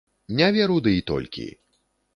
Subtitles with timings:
[0.39, 1.47] Не веру ды і толькі!